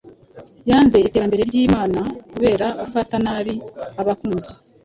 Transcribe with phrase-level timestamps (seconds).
[0.69, 2.01] yanze iterambere ryimana
[2.33, 3.53] kubera gufata nabi
[4.01, 4.51] abakunzi